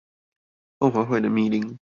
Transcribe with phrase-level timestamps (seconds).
[0.79, 1.77] 鳳凰會的密令